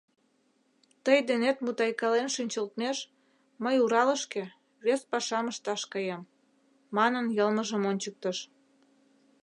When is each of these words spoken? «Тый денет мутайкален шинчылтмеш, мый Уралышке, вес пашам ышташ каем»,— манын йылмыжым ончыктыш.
«Тый 1.03 1.17
денет 1.29 1.57
мутайкален 1.63 2.27
шинчылтмеш, 2.35 2.97
мый 3.63 3.75
Уралышке, 3.83 4.43
вес 4.85 5.01
пашам 5.11 5.45
ышташ 5.51 5.81
каем»,— 5.91 6.21
манын 6.95 7.25
йылмыжым 7.37 7.83
ончыктыш. 7.91 8.37